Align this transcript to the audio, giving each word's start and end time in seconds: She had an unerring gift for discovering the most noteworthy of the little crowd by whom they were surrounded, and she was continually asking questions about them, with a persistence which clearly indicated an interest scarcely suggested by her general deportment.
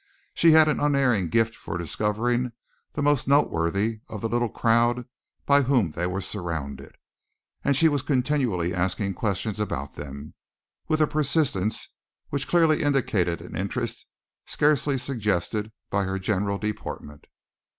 She 0.33 0.49
had 0.53 0.67
an 0.67 0.79
unerring 0.79 1.29
gift 1.29 1.55
for 1.55 1.77
discovering 1.77 2.53
the 2.93 3.03
most 3.03 3.27
noteworthy 3.27 3.99
of 4.09 4.21
the 4.21 4.27
little 4.29 4.49
crowd 4.49 5.05
by 5.45 5.61
whom 5.61 5.91
they 5.91 6.07
were 6.07 6.21
surrounded, 6.21 6.95
and 7.63 7.77
she 7.77 7.87
was 7.87 8.01
continually 8.01 8.73
asking 8.73 9.13
questions 9.13 9.59
about 9.59 9.93
them, 9.93 10.33
with 10.87 11.01
a 11.01 11.05
persistence 11.07 11.87
which 12.29 12.47
clearly 12.47 12.81
indicated 12.81 13.41
an 13.41 13.55
interest 13.55 14.07
scarcely 14.47 14.97
suggested 14.97 15.71
by 15.91 16.05
her 16.05 16.17
general 16.17 16.57
deportment. 16.57 17.25